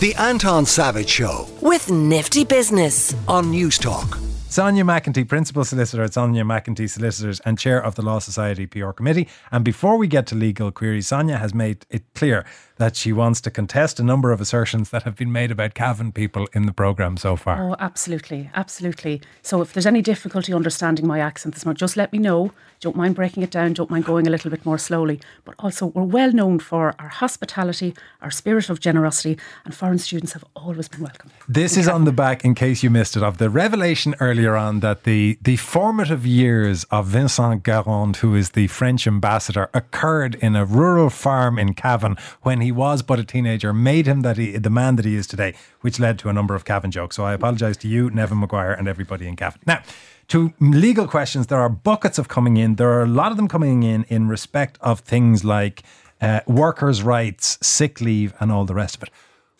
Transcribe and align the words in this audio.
The 0.00 0.14
Anton 0.16 0.66
Savage 0.66 1.08
Show 1.08 1.46
with 1.60 1.90
Nifty 1.90 2.44
Business 2.44 3.14
on 3.28 3.46
Newstalk. 3.46 4.33
Sonia 4.54 4.84
McEntee, 4.84 5.26
Principal 5.26 5.64
Solicitor 5.64 6.04
at 6.04 6.14
Sonia 6.14 6.44
McEntee 6.44 6.88
Solicitors 6.88 7.40
and 7.40 7.58
Chair 7.58 7.82
of 7.82 7.96
the 7.96 8.02
Law 8.02 8.20
Society 8.20 8.66
PR 8.66 8.90
Committee. 8.90 9.26
And 9.50 9.64
before 9.64 9.96
we 9.96 10.06
get 10.06 10.28
to 10.28 10.36
legal 10.36 10.70
queries, 10.70 11.08
Sonia 11.08 11.38
has 11.38 11.52
made 11.52 11.84
it 11.90 12.04
clear 12.14 12.44
that 12.76 12.94
she 12.94 13.12
wants 13.12 13.40
to 13.40 13.50
contest 13.50 13.98
a 13.98 14.04
number 14.04 14.30
of 14.30 14.40
assertions 14.40 14.90
that 14.90 15.02
have 15.02 15.16
been 15.16 15.32
made 15.32 15.50
about 15.50 15.74
Cavan 15.74 16.12
people 16.12 16.48
in 16.52 16.66
the 16.66 16.72
programme 16.72 17.16
so 17.16 17.34
far. 17.34 17.70
Oh, 17.70 17.76
absolutely, 17.80 18.50
absolutely. 18.54 19.20
So 19.42 19.60
if 19.60 19.72
there's 19.72 19.86
any 19.86 20.02
difficulty 20.02 20.52
understanding 20.52 21.06
my 21.06 21.18
accent 21.18 21.54
this 21.54 21.64
morning, 21.64 21.78
just 21.78 21.96
let 21.96 22.12
me 22.12 22.18
know. 22.20 22.52
Don't 22.80 22.96
mind 22.96 23.14
breaking 23.14 23.42
it 23.42 23.50
down, 23.50 23.72
don't 23.72 23.90
mind 23.90 24.04
going 24.04 24.26
a 24.26 24.30
little 24.30 24.50
bit 24.50 24.66
more 24.66 24.78
slowly. 24.78 25.20
But 25.44 25.54
also, 25.58 25.86
we're 25.86 26.02
well 26.02 26.32
known 26.32 26.58
for 26.58 26.94
our 26.98 27.08
hospitality, 27.08 27.94
our 28.20 28.30
spirit 28.30 28.68
of 28.68 28.80
generosity, 28.80 29.38
and 29.64 29.74
foreign 29.74 29.98
students 29.98 30.32
have 30.32 30.44
always 30.54 30.88
been 30.88 31.00
welcome. 31.00 31.30
This 31.48 31.76
is 31.76 31.88
on 31.88 32.04
the 32.04 32.12
back, 32.12 32.44
in 32.44 32.54
case 32.54 32.82
you 32.82 32.90
missed 32.90 33.16
it, 33.16 33.22
of 33.22 33.38
the 33.38 33.48
revelation 33.48 34.14
earlier 34.20 34.43
on 34.52 34.80
that 34.80 35.04
the, 35.04 35.38
the 35.40 35.56
formative 35.56 36.26
years 36.26 36.84
of 36.84 37.06
Vincent 37.06 37.64
Guérend, 37.64 38.16
who 38.16 38.34
is 38.34 38.50
the 38.50 38.66
French 38.66 39.06
ambassador, 39.06 39.70
occurred 39.72 40.34
in 40.36 40.54
a 40.54 40.64
rural 40.64 41.08
farm 41.08 41.58
in 41.58 41.72
Cavan 41.72 42.16
when 42.42 42.60
he 42.60 42.70
was 42.70 43.02
but 43.02 43.18
a 43.18 43.24
teenager, 43.24 43.72
made 43.72 44.06
him 44.06 44.20
that 44.20 44.36
he, 44.36 44.58
the 44.58 44.70
man 44.70 44.96
that 44.96 45.06
he 45.06 45.16
is 45.16 45.26
today, 45.26 45.54
which 45.80 45.98
led 45.98 46.18
to 46.18 46.28
a 46.28 46.32
number 46.32 46.54
of 46.54 46.64
Cavan 46.64 46.90
jokes. 46.90 47.16
So 47.16 47.24
I 47.24 47.32
apologise 47.32 47.78
to 47.78 47.88
you, 47.88 48.10
Neven 48.10 48.38
Maguire, 48.38 48.72
and 48.72 48.86
everybody 48.86 49.26
in 49.26 49.36
Cavan. 49.36 49.62
Now, 49.66 49.82
to 50.28 50.52
legal 50.60 51.08
questions, 51.08 51.46
there 51.46 51.60
are 51.60 51.70
buckets 51.70 52.18
of 52.18 52.28
coming 52.28 52.58
in. 52.58 52.74
There 52.74 52.90
are 52.90 53.02
a 53.02 53.06
lot 53.06 53.30
of 53.30 53.38
them 53.38 53.48
coming 53.48 53.82
in 53.82 54.04
in 54.04 54.28
respect 54.28 54.76
of 54.82 55.00
things 55.00 55.44
like 55.44 55.82
uh, 56.20 56.40
workers' 56.46 57.02
rights, 57.02 57.58
sick 57.60 58.00
leave, 58.00 58.34
and 58.40 58.52
all 58.52 58.66
the 58.66 58.74
rest 58.74 58.96
of 58.96 59.04
it 59.04 59.10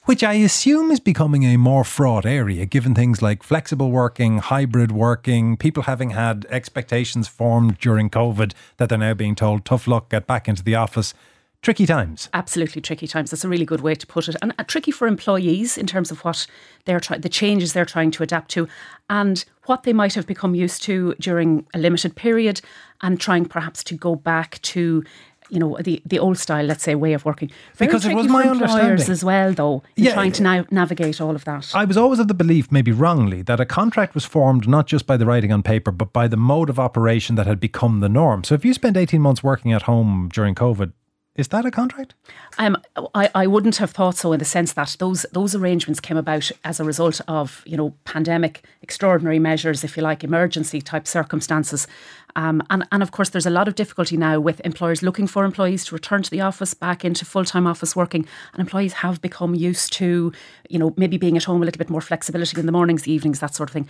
which 0.04 0.22
I 0.22 0.34
assume 0.34 0.90
is 0.90 1.00
becoming 1.00 1.44
a 1.44 1.56
more 1.56 1.84
fraught 1.84 2.26
area, 2.26 2.66
given 2.66 2.94
things 2.94 3.22
like 3.22 3.42
flexible 3.42 3.90
working, 3.90 4.38
hybrid 4.38 4.92
working, 4.92 5.56
people 5.56 5.84
having 5.84 6.10
had 6.10 6.46
expectations 6.50 7.26
formed 7.26 7.78
during 7.78 8.10
COVID 8.10 8.52
that 8.76 8.88
they're 8.88 8.98
now 8.98 9.14
being 9.14 9.34
told, 9.34 9.64
tough 9.64 9.86
luck, 9.86 10.10
get 10.10 10.26
back 10.26 10.48
into 10.48 10.62
the 10.62 10.74
office. 10.74 11.14
Tricky 11.62 11.86
times. 11.86 12.28
Absolutely 12.34 12.82
tricky 12.82 13.06
times. 13.06 13.30
That's 13.30 13.42
a 13.42 13.48
really 13.48 13.64
good 13.64 13.80
way 13.80 13.94
to 13.94 14.06
put 14.06 14.28
it. 14.28 14.36
And 14.42 14.52
uh, 14.58 14.64
tricky 14.64 14.90
for 14.90 15.08
employees 15.08 15.78
in 15.78 15.86
terms 15.86 16.10
of 16.10 16.22
what 16.22 16.46
they're 16.84 17.00
trying, 17.00 17.22
the 17.22 17.30
changes 17.30 17.72
they're 17.72 17.86
trying 17.86 18.10
to 18.10 18.22
adapt 18.22 18.50
to, 18.50 18.68
and 19.08 19.42
what 19.64 19.84
they 19.84 19.94
might 19.94 20.12
have 20.12 20.26
become 20.26 20.54
used 20.54 20.82
to 20.82 21.14
during 21.18 21.66
a 21.72 21.78
limited 21.78 22.16
period, 22.16 22.60
and 23.00 23.18
trying 23.18 23.46
perhaps 23.46 23.82
to 23.84 23.94
go 23.94 24.14
back 24.14 24.60
to 24.60 25.02
you 25.50 25.58
know 25.58 25.76
the 25.80 26.02
the 26.04 26.18
old 26.18 26.38
style, 26.38 26.64
let's 26.64 26.82
say, 26.82 26.94
way 26.94 27.12
of 27.12 27.24
working. 27.24 27.50
Very 27.74 27.88
because 27.88 28.06
it 28.06 28.14
was 28.14 28.28
my 28.28 28.44
understanding 28.44 29.10
as 29.10 29.24
well, 29.24 29.52
though, 29.52 29.82
yeah, 29.96 30.14
trying 30.14 30.32
to 30.32 30.42
now 30.42 30.64
navigate 30.70 31.20
all 31.20 31.34
of 31.34 31.44
that. 31.44 31.70
I 31.74 31.84
was 31.84 31.96
always 31.96 32.18
of 32.18 32.28
the 32.28 32.34
belief, 32.34 32.70
maybe 32.72 32.92
wrongly, 32.92 33.42
that 33.42 33.60
a 33.60 33.66
contract 33.66 34.14
was 34.14 34.24
formed 34.24 34.66
not 34.68 34.86
just 34.86 35.06
by 35.06 35.16
the 35.16 35.26
writing 35.26 35.52
on 35.52 35.62
paper, 35.62 35.90
but 35.90 36.12
by 36.12 36.28
the 36.28 36.36
mode 36.36 36.70
of 36.70 36.78
operation 36.78 37.36
that 37.36 37.46
had 37.46 37.60
become 37.60 38.00
the 38.00 38.08
norm. 38.08 38.44
So 38.44 38.54
if 38.54 38.64
you 38.64 38.74
spent 38.74 38.96
eighteen 38.96 39.20
months 39.20 39.42
working 39.42 39.72
at 39.72 39.82
home 39.82 40.30
during 40.32 40.54
COVID, 40.54 40.92
is 41.36 41.48
that 41.48 41.66
a 41.66 41.70
contract? 41.70 42.14
Um, 42.58 42.76
I, 43.12 43.28
I 43.34 43.46
wouldn't 43.48 43.76
have 43.78 43.90
thought 43.90 44.14
so 44.14 44.32
in 44.32 44.38
the 44.38 44.44
sense 44.44 44.72
that 44.74 44.96
those 45.00 45.26
those 45.32 45.54
arrangements 45.56 45.98
came 45.98 46.16
about 46.16 46.50
as 46.62 46.78
a 46.78 46.84
result 46.84 47.20
of 47.26 47.64
you 47.66 47.76
know 47.76 47.92
pandemic 48.04 48.64
extraordinary 48.82 49.40
measures, 49.40 49.82
if 49.82 49.96
you 49.96 50.02
like, 50.04 50.22
emergency 50.22 50.80
type 50.80 51.08
circumstances, 51.08 51.88
um, 52.36 52.62
and 52.70 52.86
and 52.92 53.02
of 53.02 53.10
course 53.10 53.30
there's 53.30 53.46
a 53.46 53.50
lot 53.50 53.66
of 53.66 53.74
difficulty 53.74 54.16
now 54.16 54.38
with 54.38 54.60
employers 54.64 55.02
looking 55.02 55.26
for 55.26 55.44
employees 55.44 55.84
to 55.86 55.94
return 55.94 56.22
to 56.22 56.30
the 56.30 56.40
office, 56.40 56.72
back 56.72 57.04
into 57.04 57.24
full 57.24 57.44
time 57.44 57.66
office 57.66 57.96
working, 57.96 58.28
and 58.52 58.60
employees 58.60 58.92
have 58.92 59.20
become 59.20 59.56
used 59.56 59.92
to 59.94 60.32
you 60.70 60.78
know 60.78 60.94
maybe 60.96 61.16
being 61.16 61.36
at 61.36 61.44
home 61.44 61.62
a 61.62 61.64
little 61.64 61.78
bit 61.78 61.90
more 61.90 62.00
flexibility 62.00 62.60
in 62.60 62.66
the 62.66 62.72
mornings, 62.72 63.02
the 63.02 63.12
evenings, 63.12 63.40
that 63.40 63.54
sort 63.56 63.70
of 63.70 63.72
thing. 63.72 63.88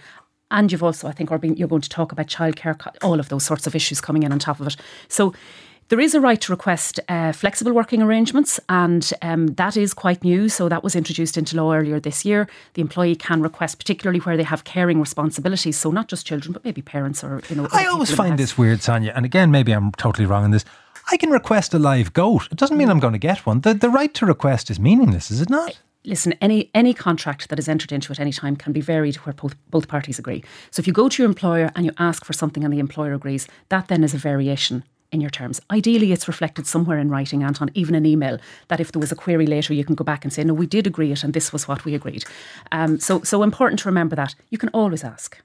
And 0.51 0.71
you've 0.71 0.83
also, 0.85 1.09
I 1.09 1.13
think, 1.13 1.31
you're 1.59 1.69
going 1.69 1.81
to 1.81 1.89
talk 1.89 2.13
about 2.13 2.27
childcare, 2.27 2.79
all 3.03 3.19
of 3.19 3.29
those 3.29 3.45
sorts 3.45 3.67
of 3.67 3.75
issues 3.75 4.01
coming 4.01 4.23
in 4.23 4.31
on 4.31 4.39
top 4.39 4.61
of 4.61 4.67
it. 4.67 4.77
So 5.09 5.35
there 5.89 6.01
is 6.01 6.15
a 6.15 6.21
right 6.21 6.41
to 6.41 6.53
request 6.53 6.99
uh, 7.09 7.33
flexible 7.33 7.73
working 7.73 8.03
arrangements, 8.03 8.59
and 8.69 9.13
um, 9.23 9.49
that 9.49 9.77
is 9.77 9.93
quite 9.93 10.25
new. 10.25 10.49
So 10.49 10.69
that 10.69 10.83
was 10.83 10.97
introduced 10.97 11.37
into 11.37 11.57
law 11.57 11.75
earlier 11.75 12.01
this 12.01 12.25
year. 12.25 12.49
The 12.75 12.83
employee 12.83 13.17
can 13.17 13.43
request, 13.43 13.79
particularly 13.79 14.21
where 14.21 14.37
they 14.37 14.43
have 14.43 14.65
caring 14.65 15.01
responsibilities. 15.01 15.77
So 15.77 15.91
not 15.91 16.09
just 16.09 16.27
children, 16.27 16.53
but 16.53 16.65
maybe 16.65 16.83
parents 16.83 17.23
or 17.23 17.43
you 17.49 17.57
know. 17.57 17.69
I 17.73 17.87
always 17.87 18.15
find 18.15 18.39
this 18.39 18.57
weird, 18.57 18.83
Sonia, 18.83 19.13
and 19.15 19.25
again, 19.25 19.51
maybe 19.51 19.73
I'm 19.73 19.93
totally 19.93 20.27
wrong 20.27 20.45
in 20.45 20.51
this. 20.51 20.65
I 21.11 21.19
can 21.19 21.31
request 21.31 21.75
a 21.75 21.79
live 21.79 22.15
goat. 22.15 22.49
It 22.51 22.57
doesn't 22.57 22.79
mean 22.79 22.89
I'm 22.89 23.01
going 23.01 23.13
to 23.13 23.19
get 23.19 23.45
one. 23.45 23.61
The 23.61 23.75
the 23.75 23.91
right 23.91 24.13
to 24.15 24.27
request 24.27 24.71
is 24.71 24.81
meaningless, 24.81 25.31
is 25.31 25.41
it 25.41 25.51
not? 25.51 25.81
listen, 26.07 26.35
any 26.41 26.71
any 26.75 26.93
contract 26.93 27.49
that 27.49 27.59
is 27.59 27.69
entered 27.69 27.91
into 27.91 28.13
at 28.13 28.21
any 28.21 28.33
time 28.33 28.57
can 28.57 28.73
be 28.73 28.81
varied 28.81 29.17
where 29.17 29.33
both, 29.33 29.55
both 29.71 29.89
parties 29.89 30.19
agree. 30.19 30.45
So 30.71 30.81
if 30.81 30.87
you 30.87 30.93
go 30.93 31.09
to 31.09 31.23
your 31.23 31.29
employer 31.29 31.71
and 31.75 31.87
you 31.87 31.93
ask 31.99 32.25
for 32.25 32.33
something 32.35 32.63
and 32.63 32.73
the 32.73 32.79
employer 32.79 33.15
agrees, 33.15 33.49
that 33.71 33.89
then 33.89 34.05
is 34.05 34.15
a 34.15 34.19
variation 34.19 34.85
in 35.15 35.21
your 35.21 35.31
terms. 35.31 35.61
Ideally, 35.71 36.13
it's 36.13 36.29
reflected 36.29 36.67
somewhere 36.67 36.99
in 36.99 37.09
writing, 37.09 37.43
Anton, 37.43 37.71
even 37.75 37.95
an 37.95 38.05
email, 38.05 38.39
that 38.69 38.81
if 38.81 38.93
there 38.93 39.01
was 39.01 39.13
a 39.13 39.17
query 39.17 39.47
later, 39.47 39.73
you 39.73 39.85
can 39.85 39.95
go 39.95 40.05
back 40.05 40.25
and 40.25 40.33
say, 40.33 40.45
no, 40.45 40.53
we 40.53 40.67
did 40.67 40.87
agree 40.87 41.13
it 41.13 41.25
and 41.25 41.33
this 41.33 41.53
was 41.53 41.67
what 41.67 41.85
we 41.85 41.95
agreed. 41.95 42.25
Um, 42.73 42.99
so, 42.99 43.23
so 43.23 43.43
important 43.43 43.81
to 43.81 43.89
remember 43.89 44.17
that. 44.17 44.35
You 44.51 44.59
can 44.59 44.69
always 44.71 45.05
ask. 45.05 45.41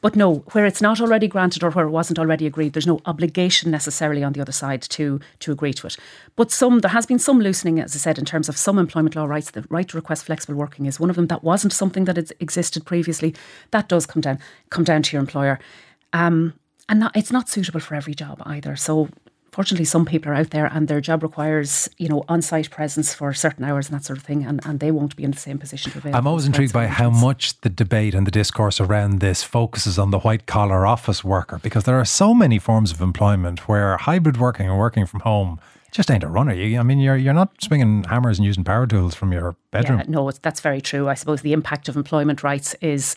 But 0.00 0.14
no, 0.14 0.36
where 0.52 0.66
it's 0.66 0.80
not 0.80 1.00
already 1.00 1.28
granted 1.28 1.64
or 1.64 1.70
where 1.70 1.86
it 1.86 1.90
wasn't 1.90 2.18
already 2.18 2.46
agreed, 2.46 2.72
there's 2.72 2.86
no 2.86 3.00
obligation 3.06 3.70
necessarily 3.70 4.22
on 4.22 4.32
the 4.32 4.40
other 4.40 4.52
side 4.52 4.82
to 4.82 5.20
to 5.40 5.52
agree 5.52 5.72
to 5.74 5.86
it. 5.86 5.96
But 6.36 6.52
some 6.52 6.78
there 6.78 6.90
has 6.90 7.06
been 7.06 7.18
some 7.18 7.40
loosening, 7.40 7.80
as 7.80 7.94
I 7.94 7.98
said, 7.98 8.18
in 8.18 8.24
terms 8.24 8.48
of 8.48 8.56
some 8.56 8.78
employment 8.78 9.16
law 9.16 9.24
rights. 9.24 9.50
The 9.50 9.64
right 9.70 9.88
to 9.88 9.96
request 9.96 10.24
flexible 10.26 10.54
working 10.54 10.86
is 10.86 11.00
one 11.00 11.10
of 11.10 11.16
them. 11.16 11.26
That 11.26 11.42
wasn't 11.42 11.72
something 11.72 12.04
that 12.04 12.32
existed 12.40 12.86
previously. 12.86 13.34
That 13.72 13.88
does 13.88 14.06
come 14.06 14.22
down 14.22 14.38
come 14.70 14.84
down 14.84 15.02
to 15.02 15.12
your 15.16 15.20
employer. 15.20 15.58
Um, 16.12 16.54
and 16.88 17.00
not, 17.00 17.16
it's 17.16 17.32
not 17.32 17.48
suitable 17.48 17.80
for 17.80 17.94
every 17.94 18.14
job 18.14 18.42
either. 18.44 18.76
So 18.76 19.08
fortunately 19.54 19.84
some 19.84 20.04
people 20.04 20.32
are 20.32 20.34
out 20.34 20.50
there 20.50 20.66
and 20.66 20.88
their 20.88 21.00
job 21.00 21.22
requires 21.22 21.88
you 21.96 22.08
know 22.08 22.24
on-site 22.28 22.68
presence 22.70 23.14
for 23.14 23.32
certain 23.32 23.64
hours 23.64 23.88
and 23.88 23.96
that 23.96 24.04
sort 24.04 24.18
of 24.18 24.24
thing 24.24 24.44
and, 24.44 24.60
and 24.66 24.80
they 24.80 24.90
won't 24.90 25.14
be 25.14 25.22
in 25.22 25.30
the 25.30 25.38
same 25.38 25.58
position 25.58 25.92
to 25.92 25.98
avail 25.98 26.16
I'm 26.16 26.26
always 26.26 26.44
intrigued 26.44 26.72
by 26.72 26.88
how 26.88 27.08
much 27.08 27.60
the 27.60 27.70
debate 27.70 28.14
and 28.14 28.26
the 28.26 28.32
discourse 28.32 28.80
around 28.80 29.20
this 29.20 29.44
focuses 29.44 29.96
on 29.96 30.10
the 30.10 30.18
white 30.18 30.46
collar 30.46 30.84
office 30.84 31.22
worker 31.22 31.60
because 31.62 31.84
there 31.84 32.00
are 32.00 32.04
so 32.04 32.34
many 32.34 32.58
forms 32.58 32.90
of 32.90 33.00
employment 33.00 33.68
where 33.68 33.96
hybrid 33.96 34.38
working 34.38 34.68
and 34.68 34.76
working 34.76 35.06
from 35.06 35.20
home 35.20 35.60
just 35.92 36.10
ain't 36.10 36.24
a 36.24 36.28
runner. 36.28 36.52
You, 36.52 36.80
I 36.80 36.82
mean, 36.82 36.98
you're 36.98 37.16
you're 37.16 37.32
not 37.32 37.50
swinging 37.62 38.02
hammers 38.02 38.38
and 38.38 38.44
using 38.44 38.64
power 38.64 38.84
tools 38.84 39.14
from 39.14 39.32
your 39.32 39.54
bedroom. 39.70 40.00
Yeah, 40.00 40.06
no, 40.08 40.28
that's 40.32 40.60
very 40.60 40.80
true. 40.80 41.08
I 41.08 41.14
suppose 41.14 41.42
the 41.42 41.52
impact 41.52 41.88
of 41.88 41.96
employment 41.96 42.42
rights 42.42 42.74
is 42.80 43.14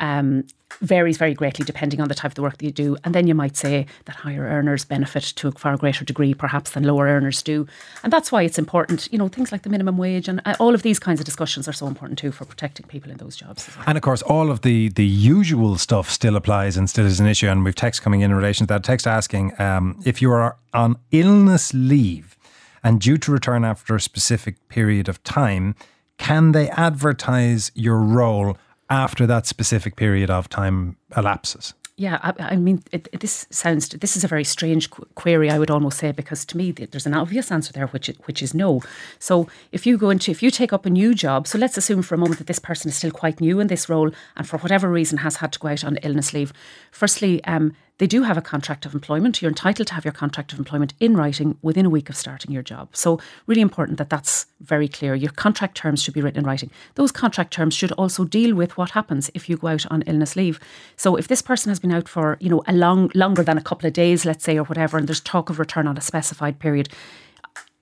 um, 0.00 0.44
varies 0.80 1.16
very 1.16 1.34
greatly 1.34 1.64
depending 1.64 2.00
on 2.00 2.08
the 2.08 2.14
type 2.14 2.32
of 2.32 2.34
the 2.34 2.42
work 2.42 2.58
that 2.58 2.64
you 2.64 2.72
do. 2.72 2.96
And 3.04 3.14
then 3.14 3.26
you 3.26 3.34
might 3.34 3.56
say 3.56 3.86
that 4.04 4.16
higher 4.16 4.42
earners 4.42 4.84
benefit 4.84 5.24
to 5.36 5.48
a 5.48 5.52
far 5.52 5.76
greater 5.76 6.04
degree, 6.04 6.34
perhaps, 6.34 6.70
than 6.70 6.84
lower 6.84 7.06
earners 7.06 7.42
do. 7.42 7.66
And 8.02 8.12
that's 8.12 8.30
why 8.30 8.42
it's 8.42 8.58
important, 8.58 9.08
you 9.10 9.18
know, 9.18 9.28
things 9.28 9.52
like 9.52 9.62
the 9.62 9.70
minimum 9.70 9.96
wage 9.96 10.28
and 10.28 10.40
uh, 10.44 10.54
all 10.58 10.74
of 10.74 10.82
these 10.82 10.98
kinds 10.98 11.20
of 11.20 11.26
discussions 11.26 11.68
are 11.68 11.72
so 11.72 11.86
important 11.86 12.18
too 12.18 12.32
for 12.32 12.44
protecting 12.44 12.86
people 12.86 13.10
in 13.10 13.16
those 13.18 13.36
jobs. 13.36 13.68
Well. 13.76 13.84
And 13.86 13.96
of 13.96 14.02
course, 14.02 14.22
all 14.22 14.50
of 14.50 14.62
the 14.62 14.88
the 14.90 15.06
usual 15.06 15.78
stuff 15.78 16.10
still 16.10 16.36
applies 16.36 16.76
and 16.76 16.88
still 16.90 17.06
is 17.06 17.20
an 17.20 17.26
issue. 17.26 17.48
And 17.48 17.64
we've 17.64 17.74
text 17.74 18.02
coming 18.02 18.20
in 18.20 18.30
in 18.30 18.36
relation 18.36 18.66
to 18.66 18.74
that. 18.74 18.84
Text 18.84 19.06
asking 19.06 19.58
um, 19.60 20.00
if 20.04 20.20
you 20.20 20.30
are 20.30 20.56
on 20.74 20.96
illness 21.10 21.72
leave 21.74 22.36
and 22.82 23.00
due 23.00 23.18
to 23.18 23.32
return 23.32 23.64
after 23.64 23.94
a 23.94 24.00
specific 24.00 24.68
period 24.68 25.08
of 25.08 25.22
time, 25.24 25.74
can 26.18 26.52
they 26.52 26.68
advertise 26.70 27.70
your 27.74 27.98
role? 27.98 28.56
After 28.88 29.26
that 29.26 29.46
specific 29.46 29.96
period 29.96 30.30
of 30.30 30.48
time 30.48 30.96
elapses. 31.16 31.74
Yeah, 31.98 32.18
I, 32.22 32.52
I 32.52 32.56
mean, 32.56 32.82
it, 32.92 33.08
it, 33.10 33.20
this 33.20 33.46
sounds. 33.48 33.88
This 33.88 34.18
is 34.18 34.24
a 34.24 34.28
very 34.28 34.44
strange 34.44 34.90
qu- 34.90 35.06
query. 35.14 35.50
I 35.50 35.58
would 35.58 35.70
almost 35.70 35.98
say 35.98 36.12
because 36.12 36.44
to 36.46 36.56
me, 36.58 36.70
there's 36.70 37.06
an 37.06 37.14
obvious 37.14 37.50
answer 37.50 37.72
there, 37.72 37.86
which 37.86 38.08
which 38.26 38.42
is 38.42 38.52
no. 38.52 38.82
So 39.18 39.48
if 39.72 39.86
you 39.86 39.96
go 39.96 40.10
into, 40.10 40.30
if 40.30 40.42
you 40.42 40.50
take 40.50 40.74
up 40.74 40.84
a 40.84 40.90
new 40.90 41.14
job, 41.14 41.46
so 41.46 41.56
let's 41.56 41.78
assume 41.78 42.02
for 42.02 42.14
a 42.14 42.18
moment 42.18 42.36
that 42.36 42.48
this 42.48 42.58
person 42.58 42.90
is 42.90 42.96
still 42.96 43.10
quite 43.10 43.40
new 43.40 43.60
in 43.60 43.68
this 43.68 43.88
role, 43.88 44.10
and 44.36 44.46
for 44.46 44.58
whatever 44.58 44.90
reason 44.90 45.18
has 45.18 45.36
had 45.36 45.52
to 45.54 45.58
go 45.58 45.68
out 45.68 45.84
on 45.84 45.96
illness 46.02 46.34
leave. 46.34 46.52
Firstly, 46.90 47.42
um, 47.44 47.74
they 47.98 48.06
do 48.06 48.22
have 48.22 48.36
a 48.36 48.42
contract 48.42 48.84
of 48.84 48.94
employment. 48.94 49.40
You're 49.40 49.50
entitled 49.50 49.88
to 49.88 49.94
have 49.94 50.04
your 50.04 50.12
contract 50.12 50.52
of 50.52 50.58
employment 50.58 50.92
in 51.00 51.16
writing 51.16 51.56
within 51.62 51.86
a 51.86 51.90
week 51.90 52.10
of 52.10 52.16
starting 52.16 52.52
your 52.52 52.62
job. 52.62 52.94
So, 52.94 53.18
really 53.46 53.62
important 53.62 53.98
that 53.98 54.10
that's 54.10 54.46
very 54.60 54.88
clear. 54.88 55.14
Your 55.14 55.32
contract 55.32 55.76
terms 55.76 56.02
should 56.02 56.14
be 56.14 56.20
written 56.20 56.40
in 56.40 56.46
writing. 56.46 56.70
Those 56.94 57.12
contract 57.12 57.52
terms 57.52 57.74
should 57.74 57.92
also 57.92 58.24
deal 58.24 58.54
with 58.54 58.76
what 58.76 58.90
happens 58.90 59.30
if 59.34 59.48
you 59.48 59.56
go 59.56 59.68
out 59.68 59.86
on 59.90 60.02
illness 60.02 60.36
leave. 60.36 60.60
So, 60.96 61.16
if 61.16 61.28
this 61.28 61.42
person 61.42 61.70
has 61.70 61.80
been 61.80 61.92
out 61.92 62.08
for, 62.08 62.36
you 62.40 62.50
know, 62.50 62.62
a 62.66 62.72
long 62.72 63.10
longer 63.14 63.42
than 63.42 63.58
a 63.58 63.62
couple 63.62 63.86
of 63.86 63.94
days, 63.94 64.24
let's 64.24 64.44
say, 64.44 64.58
or 64.58 64.64
whatever, 64.64 64.98
and 64.98 65.08
there's 65.08 65.20
talk 65.20 65.48
of 65.48 65.58
return 65.58 65.86
on 65.86 65.96
a 65.96 66.02
specified 66.02 66.58
period, 66.58 66.88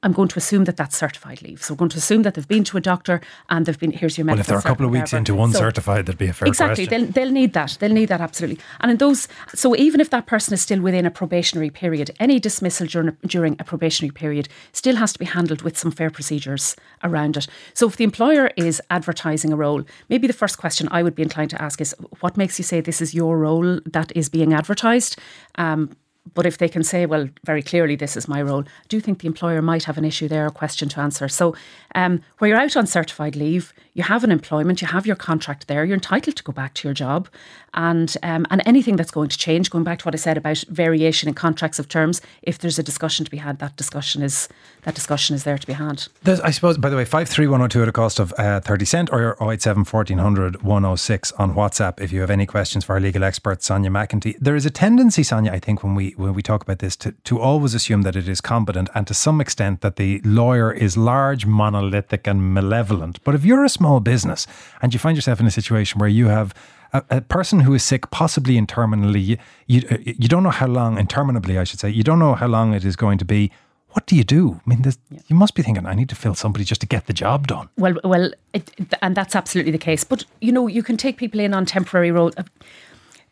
I'm 0.05 0.13
going 0.13 0.29
to 0.29 0.39
assume 0.39 0.65
that 0.65 0.77
that's 0.77 0.97
certified 0.97 1.43
leave. 1.43 1.63
So 1.63 1.75
we're 1.75 1.79
going 1.79 1.89
to 1.91 1.99
assume 1.99 2.23
that 2.23 2.35
they've 2.35 2.47
been 2.47 2.63
to 2.65 2.77
a 2.77 2.81
doctor 2.81 3.21
and 3.49 3.67
they've 3.67 3.79
been, 3.79 3.91
here's 3.91 4.17
your 4.17 4.27
medical 4.27 4.53
Well, 4.53 4.59
if 4.59 4.63
they're 4.65 4.71
a 4.71 4.75
couple 4.75 4.87
of 4.87 4.93
weeks 4.93 5.13
into 5.13 5.35
whatever. 5.35 5.53
So- 5.53 5.59
uncertified, 5.59 6.07
that'd 6.07 6.19
be 6.19 6.29
a 6.29 6.33
fair 6.33 6.47
Exactly, 6.47 6.87
question. 6.87 7.07
they'll, 7.07 7.13
they'll 7.13 7.33
need 7.33 7.55
that. 7.55 7.77
They'll 7.81 7.93
need 7.93 8.11
that 8.11 8.21
absolutely. 8.21 8.63
And 8.81 8.91
in 8.93 8.99
those, 8.99 9.27
so 9.55 9.75
even 9.75 10.01
if 10.01 10.11
that 10.11 10.27
person 10.27 10.55
is 10.55 10.63
still 10.63 10.81
within 10.81 11.07
a 11.07 11.11
probationary 11.11 11.71
period, 11.71 12.11
any 12.21 12.39
dismissal 12.39 12.87
during, 12.87 13.17
during 13.27 13.57
a 13.59 13.65
probationary 13.65 14.13
period 14.13 14.49
still 14.73 14.97
has 14.97 15.13
to 15.15 15.19
be 15.19 15.25
handled 15.25 15.63
with 15.63 15.77
some 15.79 15.91
fair 15.91 16.11
procedures 16.11 16.77
around 17.03 17.37
it. 17.37 17.47
So 17.73 17.89
if 17.89 17.97
the 17.97 18.05
employer 18.05 18.51
is 18.57 18.83
advertising 18.91 19.53
a 19.53 19.57
role, 19.57 19.85
maybe 20.11 20.27
the 20.27 20.33
first 20.33 20.59
question 20.59 20.87
I 20.91 21.03
would 21.03 21.15
be 21.15 21.23
inclined 21.23 21.51
to 21.51 21.63
ask 21.63 21.81
is, 21.81 21.95
what 22.21 22.37
makes 22.37 22.59
you 22.59 22.65
say 22.65 22.81
this 22.81 23.01
is 23.01 23.15
your 23.15 23.39
role 23.39 23.81
that 23.87 24.13
is 24.15 24.29
being 24.29 24.53
advertised? 24.53 25.19
Um, 25.57 25.97
but 26.33 26.47
if 26.47 26.59
they 26.59 26.69
can 26.69 26.83
say, 26.83 27.05
well, 27.05 27.29
very 27.45 27.63
clearly, 27.63 27.97
this 27.97 28.17
is 28.17 28.29
my 28.29 28.41
role, 28.41 28.63
I 28.63 28.87
do 28.89 29.01
think 29.01 29.19
the 29.19 29.27
employer 29.27 29.61
might 29.61 29.85
have 29.85 29.99
an 29.99 30.05
issue 30.05 30.29
there, 30.29 30.47
a 30.47 30.51
question 30.51 30.89
to 30.91 31.01
answer. 31.01 31.29
So, 31.29 31.55
um, 31.95 32.23
where 32.39 32.49
you're 32.49 32.61
out 32.61 32.77
on 32.77 32.87
certified 32.87 33.37
leave, 33.37 33.75
you 33.95 34.03
have 34.03 34.25
an 34.25 34.33
employment, 34.33 34.83
you 34.83 34.89
have 34.89 35.07
your 35.07 35.17
contract 35.17 35.69
there, 35.69 35.85
you're 35.85 35.95
entitled 35.95 36.37
to 36.37 36.43
go 36.43 36.53
back 36.53 36.75
to 36.75 36.89
your 36.89 36.95
job. 36.95 37.29
And, 37.75 38.17
um, 38.23 38.47
and 38.51 38.63
anything 38.67 38.97
that's 38.97 39.11
going 39.11 39.29
to 39.29 39.39
change, 39.39 39.71
going 39.71 39.83
back 39.83 40.01
to 40.01 40.05
what 40.05 40.15
I 40.15 40.19
said 40.19 40.37
about 40.37 40.59
variation 40.69 41.29
in 41.29 41.35
contracts 41.35 41.79
of 41.79 41.89
terms, 41.89 42.21
if 42.43 42.59
there's 42.59 42.79
a 42.79 42.83
discussion 42.83 43.25
to 43.25 43.31
be 43.31 43.39
had, 43.39 43.59
that 43.59 43.77
discussion 43.77 44.23
is 44.23 44.49
that 44.83 44.95
discussion 44.95 45.35
is 45.35 45.45
there 45.45 45.59
to 45.59 45.67
be 45.67 45.73
had. 45.73 46.05
There's, 46.23 46.41
I 46.41 46.51
suppose, 46.51 46.77
by 46.77 46.91
the 46.91 46.97
way, 46.97 47.05
53102 47.05 47.83
at 47.83 47.89
a 47.89 47.93
cost 47.93 48.21
of 48.21 48.33
uh, 48.39 48.61
30 48.61 48.85
cent 48.85 49.11
or 49.13 49.37
087 49.41 49.85
1400 49.85 50.63
106 50.63 51.33
on 51.33 51.55
WhatsApp 51.55 52.01
if 52.01 52.13
you 52.13 52.21
have 52.21 52.31
any 52.31 52.47
questions 52.47 52.85
for 52.85 52.95
our 52.95 53.01
legal 53.01 53.25
expert, 53.25 53.63
Sonia 53.63 53.91
McEntee. 53.91 54.37
There 54.39 54.55
is 54.55 54.67
a 54.67 54.71
tendency, 54.71 55.23
Sonia, 55.23 55.53
I 55.53 55.59
think, 55.59 55.83
when 55.83 55.95
we 55.95 56.11
when 56.17 56.35
we 56.35 56.43
talk 56.43 56.63
about 56.63 56.79
this, 56.79 56.97
to, 56.97 57.13
to 57.13 57.41
always 57.41 57.75
assume 57.75 58.03
that 58.03 58.15
it 58.15 58.29
is 58.29 58.41
competent 58.41 58.89
and 58.95 59.07
to 59.07 59.15
some 59.15 59.41
extent 59.41 59.81
that 59.81 59.97
the 59.97 60.21
lawyer 60.25 60.73
is 60.73 60.97
large, 60.97 61.47
monolithic, 61.47 62.27
and 62.27 62.55
malevolent. 62.55 63.23
But 63.25 63.35
if 63.35 63.45
you're 63.45 63.65
a 63.65 63.69
small 63.69 63.84
business 64.01 64.47
and 64.83 64.93
you 64.93 64.99
find 64.99 65.17
yourself 65.17 65.41
in 65.41 65.47
a 65.47 65.51
situation 65.51 65.99
where 65.99 66.09
you 66.09 66.29
have 66.29 66.55
a, 66.93 67.03
a 67.11 67.21
person 67.21 67.61
who 67.61 67.75
is 67.75 67.83
sick, 67.83 68.11
possibly 68.11 68.57
interminably, 68.57 69.21
you, 69.21 69.39
you, 69.67 69.83
you 70.05 70.29
don't 70.29 70.43
know 70.43 70.51
how 70.51 70.67
long, 70.67 70.99
interminably, 70.99 71.59
I 71.59 71.65
should 71.65 71.81
say, 71.81 71.91
you 71.91 72.03
don't 72.03 72.19
know 72.19 72.35
how 72.35 72.47
long 72.47 72.75
it 72.75 72.85
is 72.85 72.97
going 72.97 73.19
to 73.19 73.25
be 73.25 73.51
what 73.95 74.07
do 74.07 74.17
you 74.17 74.25
do? 74.25 74.61
I 74.67 74.71
mean, 74.71 74.83
there's 74.83 74.99
you 75.29 75.37
must 75.37 75.55
be 75.55 75.63
thinking, 75.63 75.87
I 75.87 75.95
need 75.95 76.09
to 76.09 76.17
fill 76.17 76.35
somebody 76.35 76.65
just 76.65 76.81
to 76.81 76.87
get 76.87 77.07
the 77.07 77.13
job 77.13 77.47
done. 77.47 77.69
Well, 77.79 77.95
well, 78.03 78.33
it, 78.53 78.69
and 79.01 79.17
that's 79.17 79.37
absolutely 79.37 79.71
the 79.71 79.79
case. 79.79 80.03
But 80.03 80.25
you 80.41 80.51
know, 80.51 80.67
you 80.67 80.83
can 80.83 80.97
take 80.97 81.17
people 81.17 81.39
in 81.39 81.55
on 81.55 81.65
temporary 81.65 82.11
role. 82.11 82.33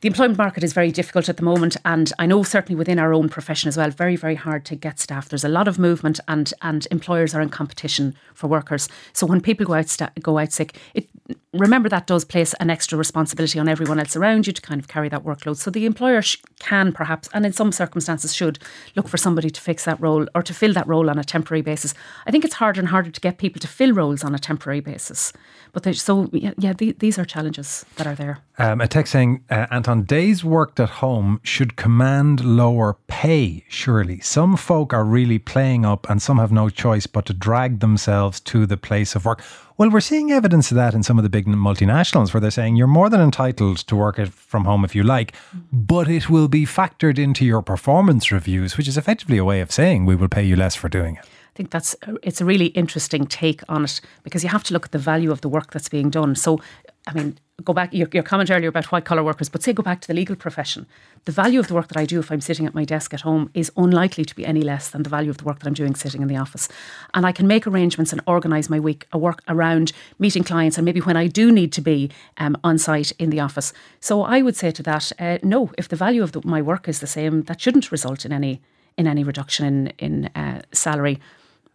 The 0.03 0.09
employment 0.09 0.37
market 0.37 0.65
is 0.65 0.73
very 0.73 0.91
difficult 0.91 1.29
at 1.29 1.37
the 1.37 1.45
moment, 1.45 1.77
and 1.85 2.13
I 2.19 2.27
know 2.27 2.43
certainly 2.43 2.77
within 2.77 2.99
our 2.99 3.15
own 3.15 3.29
profession 3.29 3.69
as 3.69 3.77
well, 3.77 3.89
very, 3.91 4.17
very 4.17 4.35
hard 4.35 4.65
to 4.65 4.75
get 4.75 4.99
staff. 4.99 5.29
There's 5.29 5.45
a 5.45 5.49
lot 5.49 5.69
of 5.69 5.79
movement, 5.79 6.19
and 6.27 6.53
and 6.61 6.89
employers 6.91 7.37
are 7.37 7.41
in 7.41 7.51
competition 7.51 8.17
for 8.35 8.49
workers. 8.49 8.89
So 9.13 9.27
when 9.27 9.41
people 9.41 9.65
go 9.65 9.75
out 9.75 9.89
sta- 9.89 10.11
go 10.21 10.39
out 10.39 10.51
sick, 10.51 10.77
it 10.95 11.09
remember 11.53 11.89
that 11.89 12.07
does 12.07 12.25
place 12.25 12.55
an 12.55 12.71
extra 12.71 12.97
responsibility 12.97 13.59
on 13.59 13.69
everyone 13.69 13.99
else 13.99 14.17
around 14.17 14.47
you 14.47 14.53
to 14.53 14.63
kind 14.63 14.81
of 14.81 14.89
carry 14.89 15.09
that 15.09 15.25
workload. 15.25 15.57
So 15.57 15.71
the 15.71 15.87
employer 15.87 16.23
sh- 16.23 16.39
can 16.59 16.93
perhaps, 16.93 17.29
and 17.33 17.45
in 17.45 17.53
some 17.53 17.73
circumstances 17.73 18.35
should, 18.35 18.59
look 18.97 19.09
for 19.09 19.17
somebody 19.17 19.51
to 19.51 19.61
fix 19.61 19.85
that 19.85 20.01
role 20.01 20.27
or 20.35 20.43
to 20.43 20.55
fill 20.55 20.73
that 20.73 20.87
role 20.87 21.11
on 21.11 21.19
a 21.19 21.25
temporary 21.25 21.63
basis. 21.63 21.95
I 22.27 22.31
think 22.31 22.45
it's 22.45 22.55
harder 22.55 22.81
and 22.81 22.89
harder 22.89 23.11
to 23.11 23.21
get 23.21 23.39
people 23.39 23.61
to 23.61 23.69
fill 23.69 23.93
roles 23.93 24.25
on 24.25 24.35
a 24.35 24.39
temporary 24.39 24.81
basis. 24.81 25.33
But 25.73 25.95
so 25.95 26.29
yeah, 26.33 26.53
yeah 26.59 26.73
the, 26.73 26.93
these 26.93 27.19
are 27.19 27.25
challenges 27.25 27.85
that 27.97 28.07
are 28.07 28.15
there. 28.15 28.39
Um, 28.59 28.81
a 28.81 28.89
text 28.89 29.13
saying, 29.13 29.45
uh, 29.51 29.67
Anton, 29.71 30.03
days 30.03 30.45
worked 30.45 30.81
at 30.81 30.89
home 30.89 31.41
should 31.43 31.77
command 31.77 32.45
lower 32.45 32.97
pay, 33.07 33.65
surely. 33.69 34.21
Some 34.21 34.57
folk 34.57 34.93
are 34.93 35.05
really 35.05 35.39
playing 35.39 35.85
up 35.85 36.09
and 36.11 36.21
some 36.21 36.39
have 36.39 36.53
no 36.53 36.69
choice 36.69 37.07
but 37.07 37.27
to 37.27 37.33
drag 37.33 37.81
themselves 37.81 38.41
to 38.41 38.67
the 38.67 38.77
place 38.77 39.15
of 39.15 39.25
work. 39.25 39.43
Well, 39.79 39.91
we're 39.91 40.01
seeing 40.01 40.31
evidence 40.31 40.71
of 40.71 40.77
that 40.77 40.95
in 40.95 41.03
some 41.03 41.19
of 41.19 41.23
the 41.23 41.31
big 41.31 41.47
multinationals 41.47 42.33
where 42.33 42.41
they're 42.41 42.51
saying 42.51 42.77
you're 42.77 42.87
more 42.87 43.09
than 43.09 43.21
entitled 43.21 43.79
to 43.79 43.97
work 43.97 44.19
it 44.19 44.33
from 44.33 44.65
home 44.65 44.85
if 44.85 44.95
you 44.95 45.03
like, 45.03 45.33
mm. 45.55 45.63
but 45.73 46.09
it 46.09 46.29
will 46.29 46.49
be 46.49 46.67
factored 46.67 47.19
into 47.19 47.45
your 47.45 47.63
performance 47.63 48.31
reviews, 48.31 48.77
which 48.77 48.89
is 48.89 48.99
effectively 48.99 49.39
a 49.39 49.45
way 49.45 49.61
of 49.61 49.73
saying 49.73 50.05
we 50.05 50.15
will 50.15 50.29
pay 50.29 50.45
you 50.45 50.57
less 50.57 50.75
for 50.75 50.89
doing 50.89 51.17
it. 51.17 51.25
I 51.25 51.55
think 51.55 51.71
that's 51.71 51.95
it's 52.23 52.41
a 52.41 52.47
really 52.47 52.67
interesting 52.69 53.27
take 53.27 53.63
on 53.69 53.85
it 53.85 54.01
because 54.23 54.43
you 54.43 54.49
have 54.49 54.65
to 54.65 54.73
look 54.73 54.87
at 54.87 54.93
the 54.93 54.99
value 54.99 55.31
of 55.31 55.43
the 55.43 55.51
work 55.51 55.71
that's 55.71 55.89
being 55.89 56.09
done. 56.09 56.35
So, 56.35 56.61
I 57.07 57.15
mean, 57.15 57.37
go 57.65 57.73
back 57.73 57.93
your, 57.93 58.09
your 58.13 58.23
comment 58.23 58.51
earlier 58.51 58.69
about 58.69 58.93
white 58.93 59.05
collar 59.05 59.25
workers, 59.25 59.49
but 59.49 59.63
say 59.63 59.73
go 59.73 59.83
back 59.83 60.01
to 60.03 60.09
the 60.09 60.15
legal 60.15 60.37
profession. 60.37 60.87
The 61.25 61.33
value 61.33 61.59
of 61.59 61.67
the 61.67 61.75
work 61.75 61.89
that 61.89 61.97
I 61.97 62.05
do 62.05 62.21
if 62.21 62.31
I'm 62.31 62.41
sitting 62.41 62.65
at 62.65 62.75
my 62.75 62.85
desk 62.85 63.13
at 63.13 63.23
home 63.23 63.51
is 63.55 63.73
unlikely 63.77 64.25
to 64.25 64.37
be 64.37 64.47
any 64.47 64.63
less 64.63 64.91
than 64.91 65.03
the 65.03 65.11
value 65.11 65.31
of 65.31 65.39
the 65.39 65.45
work 65.45 65.59
that 65.59 65.67
I'm 65.67 65.75
doing 65.75 65.97
sitting 65.97 66.23
in 66.23 66.29
the 66.29 66.37
office. 66.37 66.69
And 67.13 67.27
I 67.27 67.33
can 67.33 67.47
make 67.49 67.67
arrangements 67.67 68.13
and 68.13 68.21
organise 68.27 68.71
my 68.71 68.79
week, 68.79 69.07
a 69.13 69.19
work 69.19 69.43
around 69.49 69.93
meeting 70.19 70.45
clients, 70.45 70.79
and 70.79 70.85
maybe 70.85 71.01
when 71.01 71.17
I 71.17 71.27
do 71.27 71.51
need 71.51 71.73
to 71.73 71.81
be 71.81 72.11
um, 72.39 72.57
on 72.63 72.79
site 72.79 73.13
in 73.19 73.31
the 73.31 73.41
office. 73.41 73.73
So 74.01 74.23
I 74.23 74.43
would 74.43 74.57
say 74.57 74.71
to 74.71 74.83
that, 74.85 75.13
uh, 75.19 75.39
no, 75.43 75.73
if 75.77 75.89
the 75.89 75.97
value 75.97 76.23
of 76.23 76.33
the, 76.33 76.41
my 76.45 76.63
work 76.63 76.89
is 76.89 77.01
the 77.01 77.07
same, 77.07 77.43
that 77.43 77.61
shouldn't 77.61 77.91
result 77.91 78.25
in 78.25 78.33
any 78.33 78.61
in 78.99 79.07
any 79.07 79.25
reduction 79.25 79.65
in 79.65 79.93
in 79.99 80.27
uh, 80.37 80.63
salary. 80.73 81.19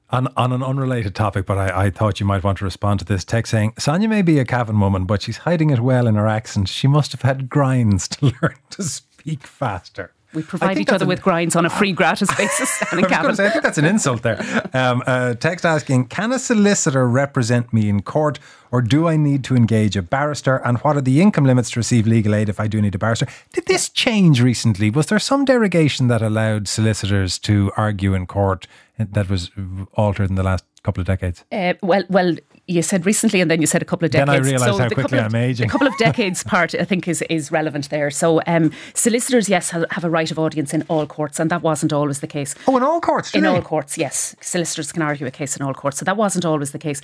On, 0.10 0.28
on 0.38 0.54
an 0.54 0.64
unrelated 0.64 1.16
topic, 1.16 1.46
but 1.46 1.58
I, 1.58 1.88
I 1.88 1.90
thought 1.90 2.22
you 2.22 2.26
might 2.26 2.44
want 2.44 2.60
to 2.60 2.64
respond 2.64 3.00
to 3.00 3.06
this 3.06 3.26
text 3.26 3.52
saying, 3.52 3.74
Sonia 3.78 4.08
may 4.08 4.22
be 4.22 4.40
a 4.40 4.46
Cavan 4.46 4.80
woman, 4.80 5.04
but 5.04 5.22
she's 5.22 5.40
hiding 5.40 5.70
it 5.70 5.82
well 5.82 6.08
in 6.08 6.16
her 6.16 6.28
accent. 6.28 6.70
She 6.70 6.88
must 6.88 7.12
have 7.12 7.24
had 7.24 7.50
grinds 7.50 8.08
to 8.10 8.26
learn 8.42 8.56
to 8.70 8.84
speak 8.84 9.46
faster. 9.46 10.14
We 10.34 10.44
provide 10.44 10.78
each 10.78 10.90
other 10.90 11.06
an- 11.06 11.10
with 11.10 11.22
grinds 11.22 11.56
on 11.56 11.66
a 11.66 11.70
free 11.70 11.92
gratis 12.00 12.34
basis. 12.36 12.84
I 12.92 13.26
was 13.26 13.38
say, 13.38 13.48
I 13.48 13.50
think 13.50 13.64
that's 13.64 13.78
an 13.78 13.86
insult 13.86 14.24
there. 14.24 14.40
Um, 14.74 15.02
uh, 15.08 15.34
text 15.36 15.66
asking, 15.66 16.08
can 16.08 16.32
a 16.32 16.40
solicitor 16.40 17.08
represent 17.08 17.72
me 17.74 17.90
in 17.90 18.02
court 18.02 18.40
or 18.72 18.82
do 18.82 19.08
I 19.08 19.16
need 19.16 19.44
to 19.46 19.56
engage 19.56 19.96
a 19.96 20.02
barrister? 20.02 20.58
And 20.58 20.78
what 20.80 20.98
are 20.98 21.02
the 21.02 21.22
income 21.22 21.46
limits 21.46 21.72
to 21.72 21.80
receive 21.80 22.06
legal 22.06 22.36
aid 22.36 22.50
if 22.50 22.60
I 22.60 22.68
do 22.68 22.82
need 22.82 22.96
a 22.96 22.98
barrister? 22.98 23.28
Did 23.54 23.66
this 23.66 23.90
change 23.90 24.42
recently? 24.42 24.90
Was 24.90 25.08
there 25.08 25.20
some 25.20 25.46
derogation 25.46 26.08
that 26.08 26.22
allowed 26.22 26.68
solicitors 26.68 27.40
to 27.40 27.72
argue 27.78 28.14
in 28.14 28.28
court 28.28 28.68
that 28.98 29.30
was 29.30 29.52
altered 29.94 30.30
in 30.30 30.36
the 30.36 30.44
last 30.44 30.66
couple 30.84 31.02
of 31.02 31.08
decades? 31.08 31.44
Uh, 31.52 31.74
well, 31.82 32.04
well, 32.10 32.36
you 32.68 32.82
said 32.82 33.06
recently, 33.06 33.42
and 33.42 33.50
then 33.50 33.62
you 33.62 33.68
said 33.68 33.82
a 33.82 33.86
couple 33.86 34.06
of 34.06 34.12
decades. 34.12 34.30
Then. 34.30 34.44
I 34.44 34.46
realised 34.46 34.80
how 34.80 34.90
quickly 34.90 35.20
I'm 35.20 35.34
aging. 35.36 35.68
A 35.68 35.70
couple 35.70 35.88
of 35.88 35.98
decades 35.98 36.44
part, 36.44 36.76
I 36.76 36.84
think, 36.84 37.08
is 37.08 37.22
is 37.24 37.52
relevant 37.52 37.90
there. 37.90 38.12
So, 38.12 38.42
um, 38.46 38.72
solicitors, 38.94 39.48
yes, 39.50 39.70
have, 39.72 39.86
have 39.92 40.04
a 40.04 40.10
right 40.10 40.30
of 40.30 40.38
audience 40.38 40.74
in 40.74 40.84
all 40.90 41.06
courts, 41.06 41.40
and 41.40 41.50
that 41.50 41.62
wasn't 41.62 41.94
always 41.94 42.20
the 42.20 42.28
case. 42.28 42.56
Oh, 42.68 42.78
in 42.78 42.84
all 42.84 43.00
courts, 43.00 43.34
In 43.34 43.44
do 43.44 43.50
all 43.50 43.62
courts, 43.62 43.98
yes. 43.98 44.36
Solicitors 44.42 44.92
can 44.92 45.02
argue 45.02 45.26
a 45.26 45.32
case 45.32 45.56
in 45.56 45.66
all 45.66 45.74
courts. 45.74 45.98
So 45.98 46.06
that 46.06 46.18
wasn't 46.18 46.46
always 46.46 46.72
the 46.72 46.80
case. 46.80 47.02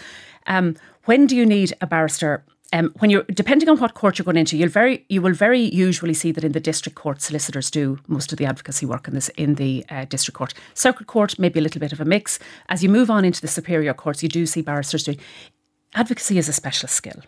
Um, 0.48 0.76
when 1.06 1.28
do 1.28 1.36
you 1.36 1.46
need 1.46 1.74
a 1.82 1.88
barrister? 1.88 2.44
Um, 2.74 2.92
when 2.98 3.12
you're 3.12 3.24
depending 3.24 3.70
on 3.70 3.78
what 3.78 3.94
court 3.94 4.18
you're 4.18 4.26
going 4.26 4.36
into, 4.36 4.58
you'll 4.58 4.68
very 4.68 5.06
you 5.08 5.22
will 5.22 5.34
very 5.34 5.62
usually 5.62 6.16
see 6.16 6.32
that 6.32 6.44
in 6.44 6.54
the 6.54 6.60
district 6.60 6.98
court, 6.98 7.22
solicitors 7.22 7.70
do 7.70 8.00
most 8.08 8.34
of 8.34 8.40
the 8.40 8.46
advocacy 8.46 8.88
work 8.88 9.08
in 9.08 9.14
this 9.14 9.30
in 9.38 9.56
the 9.56 9.86
uh, 9.90 10.06
district 10.06 10.36
court. 10.36 10.56
Circuit 10.74 11.06
court, 11.06 11.38
maybe 11.38 11.60
a 11.60 11.62
little 11.62 11.80
bit 11.80 11.94
of 11.94 12.02
a 12.02 12.06
mix. 12.06 12.40
As 12.70 12.82
you 12.82 12.90
move 12.90 13.12
on 13.12 13.26
into 13.26 13.42
the 13.42 13.48
superior 13.48 13.94
courts, 13.94 14.24
you 14.24 14.30
do 14.30 14.48
see 14.48 14.62
barristers 14.62 15.04
doing. 15.04 15.20
Advocacy 15.94 16.40
is 16.40 16.50
a 16.50 16.54
specialist 16.54 16.96
skill. 16.96 17.22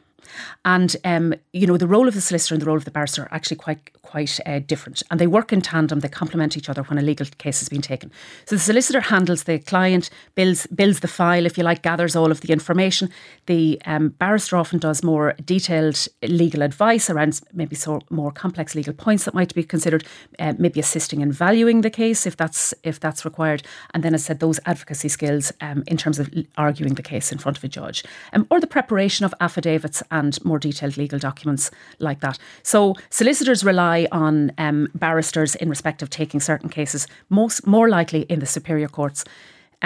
And 0.64 0.96
um, 1.04 1.34
you 1.54 1.68
know 1.68 1.78
the 1.78 1.88
role 1.88 2.08
of 2.08 2.14
the 2.14 2.22
solicitor 2.22 2.56
and 2.56 2.62
the 2.62 2.66
role 2.66 2.78
of 2.78 2.86
the 2.86 2.92
barrister 2.92 3.24
are 3.24 3.34
actually 3.34 3.58
quite 3.58 3.92
quite 4.02 4.40
uh, 4.46 4.60
different, 4.60 5.04
and 5.10 5.20
they 5.20 5.28
work 5.28 5.52
in 5.52 5.62
tandem. 5.62 6.00
They 6.00 6.08
complement 6.08 6.58
each 6.58 6.70
other 6.70 6.84
when 6.84 6.98
a 6.98 7.02
legal 7.02 7.26
case 7.38 7.60
has 7.60 7.70
been 7.70 7.82
taken. 7.82 8.12
So 8.46 8.56
the 8.56 8.62
solicitor 8.62 9.02
handles 9.02 9.44
the 9.44 9.60
client, 9.60 10.10
builds 10.36 10.68
builds 10.68 11.00
the 11.00 11.08
file, 11.08 11.46
if 11.46 11.58
you 11.58 11.64
like, 11.64 11.82
gathers 11.82 12.16
all 12.16 12.32
of 12.32 12.42
the 12.42 12.54
information. 12.54 13.10
The 13.48 13.82
um, 13.86 14.10
barrister 14.10 14.58
often 14.58 14.80
does 14.80 15.04
more 15.04 15.34
detailed 15.44 16.08
legal 16.24 16.62
advice 16.62 17.10
around 17.10 17.42
maybe 17.54 17.76
so 17.76 18.02
more 18.10 18.32
complex 18.32 18.76
legal 18.76 18.94
points 18.94 19.26
that 19.26 19.34
might 19.34 19.54
be 19.54 19.64
considered, 19.64 20.06
uh, 20.40 20.54
maybe 20.58 20.80
assisting 20.80 21.22
in 21.22 21.32
valuing 21.32 21.82
the 21.82 21.90
case 21.90 22.26
if 22.26 22.38
that's 22.38 22.74
if 22.84 23.00
that's 23.00 23.26
required. 23.26 23.64
And 23.94 24.04
then, 24.04 24.14
as 24.14 24.26
I 24.26 24.28
said, 24.28 24.40
those 24.40 24.60
advocacy 24.66 25.10
skills 25.10 25.52
um, 25.62 25.84
in 25.88 25.98
terms 25.98 26.20
of 26.20 26.30
arguing 26.58 26.96
the 26.96 27.04
case 27.04 27.32
in 27.32 27.38
front 27.38 27.58
of 27.58 27.64
a 27.64 27.68
judge, 27.68 28.04
um, 28.34 28.48
or 28.50 28.60
the 28.60 28.68
preparation 28.68 29.26
of 29.26 29.34
affidavits 29.40 30.04
and 30.12 30.25
more 30.44 30.60
detailed 30.60 30.98
legal 30.98 31.20
documents 31.20 31.72
like 32.00 32.20
that. 32.22 32.38
So 32.64 32.96
solicitors 33.10 33.64
rely 33.64 34.08
on 34.12 34.52
um, 34.58 34.88
barristers 34.96 35.56
in 35.56 35.70
respect 35.70 36.02
of 36.02 36.10
taking 36.10 36.40
certain 36.40 36.70
cases, 36.70 37.08
most 37.30 37.66
more 37.68 37.90
likely 37.90 38.22
in 38.24 38.40
the 38.40 38.46
superior 38.46 38.88
courts. 38.88 39.24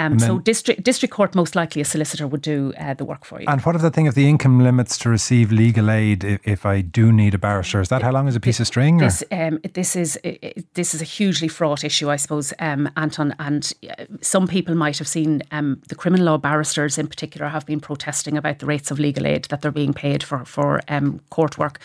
Um, 0.06 0.18
so 0.18 0.38
district 0.38 0.82
district 0.82 1.14
court, 1.14 1.34
most 1.34 1.54
likely 1.54 1.80
a 1.82 1.84
solicitor 1.84 2.26
would 2.26 2.42
do 2.42 2.72
uh, 2.78 2.94
the 2.94 3.04
work 3.04 3.24
for 3.24 3.40
you. 3.40 3.46
And 3.48 3.60
what 3.62 3.74
of 3.76 3.82
the 3.82 3.90
thing 3.90 4.08
of 4.08 4.14
the 4.14 4.28
income 4.28 4.64
limits 4.64 4.96
to 4.98 5.08
receive 5.10 5.52
legal 5.52 5.90
aid 5.90 6.24
if, 6.24 6.40
if 6.44 6.66
I 6.66 6.80
do 6.80 7.12
need 7.12 7.34
a 7.34 7.38
barrister? 7.38 7.80
Is 7.80 7.88
that 7.88 8.02
how 8.02 8.12
long 8.12 8.28
is 8.28 8.36
a 8.36 8.40
piece 8.40 8.60
of 8.60 8.66
string? 8.66 8.98
This 8.98 9.22
um, 9.30 9.58
this 9.74 9.96
is 9.96 10.18
i- 10.24 10.38
i- 10.42 10.54
this 10.74 10.94
is 10.94 11.00
a 11.02 11.04
hugely 11.18 11.48
fraught 11.48 11.84
issue, 11.84 12.08
I 12.10 12.16
suppose, 12.16 12.54
um, 12.58 12.88
Anton. 12.96 13.34
And 13.38 13.72
uh, 13.88 14.04
some 14.20 14.46
people 14.46 14.74
might 14.74 14.98
have 14.98 15.08
seen 15.08 15.42
um, 15.52 15.80
the 15.88 15.94
criminal 15.94 16.26
law 16.26 16.38
barristers, 16.38 16.98
in 16.98 17.06
particular, 17.06 17.48
have 17.50 17.66
been 17.66 17.80
protesting 17.80 18.36
about 18.38 18.58
the 18.58 18.66
rates 18.66 18.90
of 18.90 18.98
legal 18.98 19.26
aid 19.26 19.44
that 19.50 19.60
they're 19.60 19.70
being 19.82 19.92
paid 19.94 20.22
for 20.22 20.44
for 20.44 20.80
um, 20.88 21.20
court 21.30 21.58
work. 21.58 21.78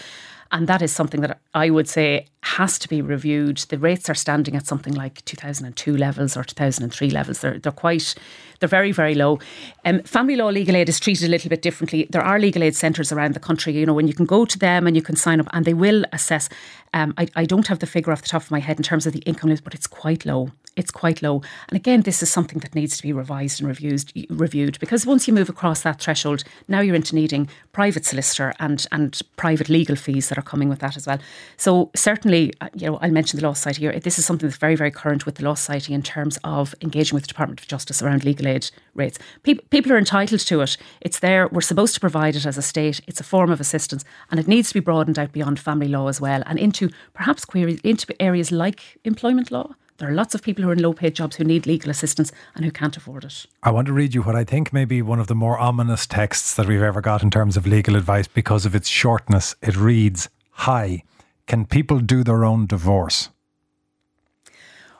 And 0.52 0.68
that 0.68 0.82
is 0.82 0.92
something 0.92 1.22
that 1.22 1.40
I 1.54 1.70
would 1.70 1.88
say 1.88 2.28
has 2.42 2.78
to 2.80 2.88
be 2.88 3.02
reviewed. 3.02 3.58
The 3.58 3.78
rates 3.78 4.10
are 4.10 4.16
standing 4.16 4.56
at 4.56 4.68
something 4.68 4.94
like 4.94 5.26
2002 5.26 5.98
levels 5.98 6.38
or 6.38 6.44
2003 6.44 7.10
levels. 7.10 7.40
They're, 7.40 7.60
they're 7.60 7.72
quite, 7.72 8.14
they're 8.60 8.70
very, 8.70 8.92
very 8.92 9.16
low. 9.16 9.40
Um, 9.84 10.02
family 10.04 10.36
law 10.36 10.48
legal 10.48 10.76
aid 10.76 10.88
is 10.88 11.00
treated 11.00 11.28
a 11.28 11.32
little 11.32 11.50
bit 11.50 11.62
differently. 11.62 12.08
There 12.10 12.22
are 12.22 12.40
legal 12.40 12.64
aid 12.64 12.76
centres 12.76 13.12
around 13.12 13.34
the 13.34 13.40
country, 13.40 13.74
you 13.74 13.86
know, 13.86 13.94
when 13.94 14.08
you 14.08 14.14
can 14.14 14.26
go 14.26 14.46
to 14.46 14.60
them 14.60 14.86
and 14.88 14.96
you 14.96 15.02
can 15.02 15.16
sign 15.16 15.40
up 15.40 15.48
and 15.52 15.66
they 15.66 15.74
will 15.74 16.06
assess. 16.14 16.48
Um, 16.94 17.14
I, 17.18 17.28
I 17.36 17.46
don't 17.46 17.68
have 17.68 17.80
the 17.80 17.88
figure 17.88 18.14
off 18.14 18.22
the 18.22 18.30
top 18.30 18.44
of 18.44 18.52
my 18.52 18.60
head 18.60 18.78
in 18.78 18.84
terms 18.84 19.06
of 19.06 19.14
the 19.14 19.20
income 19.20 19.46
but 19.64 19.76
it's 19.76 19.88
quite 19.88 20.26
low 20.26 20.52
it's 20.76 20.92
quite 20.92 21.22
low. 21.22 21.42
And 21.70 21.76
again, 21.76 22.02
this 22.02 22.22
is 22.22 22.30
something 22.30 22.60
that 22.60 22.76
needs 22.76 22.98
to 22.98 23.04
be 23.04 23.14
revised 23.14 23.60
and 23.60 23.68
reviewed, 23.68 24.12
reviewed 24.30 24.80
because 24.80 25.06
once 25.06 25.28
you 25.28 25.34
move 25.34 25.50
across 25.50 25.82
that 25.82 26.02
threshold, 26.02 26.44
now 26.68 26.82
you're 26.82 26.96
into 26.96 27.16
needing 27.16 27.50
private 27.72 28.06
solicitor 28.06 28.54
and 28.60 28.86
and 28.92 29.22
private 29.38 29.70
legal 29.70 29.96
fees 29.96 30.30
that 30.30 30.38
are 30.38 30.44
coming 30.44 30.70
with 30.70 30.80
that 30.80 30.98
as 30.98 31.08
well. 31.08 31.20
So 31.58 31.92
certainly, 31.96 32.54
uh, 32.62 32.70
you 32.76 32.88
know, 32.88 32.98
I'll 32.98 33.12
mention 33.12 33.40
the 33.40 33.46
Law 33.46 33.54
Society 33.54 33.82
here. 33.82 34.00
This 34.00 34.20
is 34.20 34.26
something 34.26 34.48
that's 34.48 34.60
very, 34.60 34.76
very 34.76 34.92
current 34.92 35.26
with 35.26 35.36
the 35.36 35.44
Law 35.44 35.56
Society 35.56 35.94
in 35.94 36.04
terms 36.04 36.38
of 36.44 36.76
engaging 36.82 37.16
with 37.16 37.24
the 37.24 37.28
Department 37.28 37.62
of 37.62 37.68
Justice 37.68 38.02
around 38.02 38.24
legal 38.24 38.48
aid 38.48 38.70
rates. 38.94 39.20
People, 39.44 39.64
people 39.70 39.92
are 39.92 39.98
entitled 39.98 40.42
to 40.42 40.62
it. 40.62 40.78
It's 41.02 41.20
there. 41.20 41.48
We're 41.48 41.62
supposed 41.62 41.94
to 41.96 42.00
provide 42.00 42.36
it 42.36 42.46
as 42.46 42.58
a 42.58 42.62
state. 42.62 43.02
It's 43.08 43.20
a 43.20 43.24
form 43.24 43.52
of 43.52 43.60
assistance, 43.60 44.04
and 44.32 44.40
it 44.40 44.48
needs 44.48 44.70
to 44.70 44.74
be 44.74 44.80
broadened 44.80 45.20
out 45.20 45.32
beyond 45.32 45.60
family 45.60 45.88
law 45.88 46.08
as 46.08 46.20
well, 46.20 46.44
and 46.46 46.60
into 46.60 46.90
perhaps 47.14 47.46
queries 47.46 47.80
into 47.84 48.22
areas 48.22 48.52
like 48.52 48.98
employment 49.04 49.52
law 49.52 49.76
there 49.98 50.10
are 50.10 50.14
lots 50.14 50.36
of 50.36 50.42
people 50.42 50.64
who 50.64 50.70
are 50.70 50.74
in 50.74 50.82
low 50.82 50.94
paid 50.94 51.16
jobs 51.16 51.38
who 51.38 51.44
need 51.44 51.66
legal 51.66 51.90
assistance 51.90 52.32
and 52.54 52.66
who 52.66 52.72
can't 52.72 52.98
afford 52.98 53.24
it. 53.24 53.46
I 53.64 53.72
want 53.72 53.88
to 53.88 53.94
read 53.94 54.14
you 54.14 54.22
what 54.24 54.36
I 54.36 54.44
think 54.44 54.74
may 54.74 54.86
be 54.86 55.02
one 55.02 55.20
of 55.20 55.28
the 55.28 55.36
more 55.36 55.58
ominous 55.58 56.06
texts 56.06 56.56
that 56.56 56.68
we've 56.68 56.82
ever 56.82 57.02
got 57.02 57.24
in 57.24 57.32
terms 57.32 57.56
of 57.56 57.66
legal 57.66 57.96
advice 57.96 58.28
because 58.28 58.66
of 58.66 58.76
its 58.76 58.90
shortness. 58.90 59.56
It 59.62 59.78
reads 59.78 60.30
Hi, 60.52 61.04
can 61.48 61.66
people 61.66 62.00
do 62.00 62.24
their 62.24 62.44
own 62.44 62.66
divorce? 62.66 63.30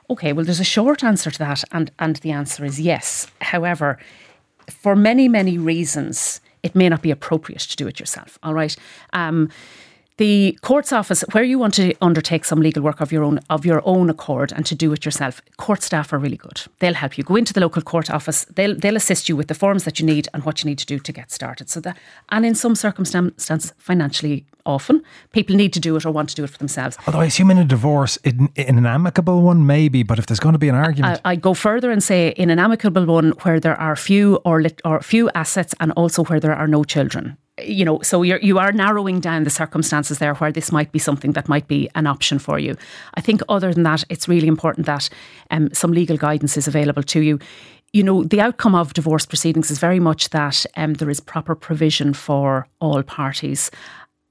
Okay, 0.08 0.32
well, 0.32 0.44
there's 0.44 0.60
a 0.60 0.64
short 0.64 1.02
answer 1.02 1.30
to 1.30 1.38
that, 1.40 1.64
and, 1.72 1.90
and 1.98 2.16
the 2.16 2.30
answer 2.30 2.64
is 2.64 2.80
yes. 2.80 3.26
However, 3.40 3.98
for 4.70 4.94
many, 4.94 5.28
many 5.28 5.58
reasons, 5.58 6.40
it 6.62 6.74
may 6.74 6.88
not 6.88 7.02
be 7.02 7.10
appropriate 7.10 7.62
to 7.62 7.76
do 7.76 7.88
it 7.88 7.98
yourself. 7.98 8.38
All 8.42 8.54
right. 8.54 8.76
Um, 9.12 9.50
the 10.18 10.58
court's 10.62 10.92
office 10.92 11.22
where 11.32 11.44
you 11.44 11.58
want 11.58 11.74
to 11.74 11.94
undertake 12.00 12.44
some 12.44 12.60
legal 12.60 12.82
work 12.82 13.00
of 13.00 13.12
your 13.12 13.22
own 13.22 13.38
of 13.50 13.66
your 13.66 13.82
own 13.84 14.08
accord 14.08 14.52
and 14.52 14.64
to 14.66 14.74
do 14.74 14.92
it 14.92 15.04
yourself 15.04 15.42
court 15.58 15.82
staff 15.82 16.12
are 16.12 16.18
really 16.18 16.36
good. 16.36 16.62
They'll 16.78 16.94
help 16.94 17.18
you. 17.18 17.24
Go 17.24 17.36
into 17.36 17.52
the 17.52 17.60
local 17.60 17.82
court 17.82 18.10
office. 18.10 18.44
They'll 18.46 18.74
they'll 18.74 18.96
assist 18.96 19.28
you 19.28 19.36
with 19.36 19.48
the 19.48 19.54
forms 19.54 19.84
that 19.84 20.00
you 20.00 20.06
need 20.06 20.28
and 20.32 20.44
what 20.44 20.62
you 20.62 20.70
need 20.70 20.78
to 20.78 20.86
do 20.86 20.98
to 20.98 21.12
get 21.12 21.30
started. 21.30 21.68
So 21.68 21.80
that 21.80 21.98
and 22.30 22.46
in 22.46 22.54
some 22.54 22.74
circumstances 22.74 23.74
financially 23.78 24.46
often 24.64 25.02
people 25.32 25.54
need 25.54 25.72
to 25.72 25.80
do 25.80 25.94
it 25.96 26.04
or 26.04 26.10
want 26.10 26.28
to 26.30 26.34
do 26.34 26.44
it 26.44 26.50
for 26.50 26.58
themselves. 26.58 26.96
Although 27.06 27.20
I 27.20 27.26
assume 27.26 27.50
in 27.50 27.58
a 27.58 27.64
divorce 27.64 28.16
in, 28.24 28.48
in 28.56 28.78
an 28.78 28.86
amicable 28.86 29.42
one 29.42 29.66
maybe 29.66 30.02
but 30.02 30.18
if 30.18 30.26
there's 30.26 30.40
going 30.40 30.54
to 30.54 30.58
be 30.58 30.68
an 30.68 30.74
argument 30.74 31.20
I, 31.24 31.32
I 31.32 31.36
go 31.36 31.54
further 31.54 31.90
and 31.90 32.02
say 32.02 32.30
in 32.30 32.50
an 32.50 32.58
amicable 32.58 33.04
one 33.04 33.30
where 33.42 33.60
there 33.60 33.78
are 33.78 33.94
few 33.96 34.36
or 34.44 34.62
lit, 34.62 34.80
or 34.84 35.00
few 35.02 35.30
assets 35.34 35.74
and 35.78 35.92
also 35.92 36.24
where 36.24 36.40
there 36.40 36.54
are 36.54 36.66
no 36.66 36.84
children 36.84 37.36
you 37.62 37.84
know, 37.84 38.00
so 38.02 38.22
you're 38.22 38.40
you 38.40 38.58
are 38.58 38.72
narrowing 38.72 39.20
down 39.20 39.44
the 39.44 39.50
circumstances 39.50 40.18
there 40.18 40.34
where 40.34 40.52
this 40.52 40.70
might 40.70 40.92
be 40.92 40.98
something 40.98 41.32
that 41.32 41.48
might 41.48 41.66
be 41.66 41.88
an 41.94 42.06
option 42.06 42.38
for 42.38 42.58
you. 42.58 42.76
I 43.14 43.20
think 43.20 43.40
other 43.48 43.72
than 43.72 43.82
that, 43.84 44.04
it's 44.08 44.28
really 44.28 44.48
important 44.48 44.86
that 44.86 45.08
um, 45.50 45.72
some 45.72 45.92
legal 45.92 46.16
guidance 46.16 46.56
is 46.56 46.68
available 46.68 47.02
to 47.04 47.20
you. 47.20 47.38
You 47.92 48.02
know, 48.02 48.24
the 48.24 48.42
outcome 48.42 48.74
of 48.74 48.92
divorce 48.92 49.24
proceedings 49.24 49.70
is 49.70 49.78
very 49.78 50.00
much 50.00 50.30
that 50.30 50.66
um, 50.76 50.94
there 50.94 51.08
is 51.08 51.20
proper 51.20 51.54
provision 51.54 52.12
for 52.12 52.66
all 52.78 53.02
parties, 53.02 53.70